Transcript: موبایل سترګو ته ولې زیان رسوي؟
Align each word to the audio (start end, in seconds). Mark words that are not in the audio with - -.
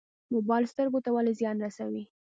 موبایل 0.33 0.63
سترګو 0.73 0.99
ته 1.05 1.09
ولې 1.15 1.33
زیان 1.39 1.55
رسوي؟ 1.65 2.03